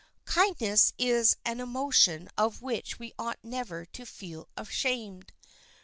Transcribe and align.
Kindness 0.25 0.93
is 0.97 1.37
an 1.45 1.59
emotion 1.59 2.27
of 2.35 2.63
which 2.63 2.97
we 2.97 3.13
ought 3.19 3.37
never 3.43 3.85
to 3.85 4.03
feel 4.03 4.47
ashamed. 4.57 5.31